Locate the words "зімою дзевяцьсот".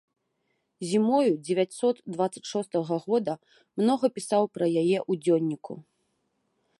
0.91-1.95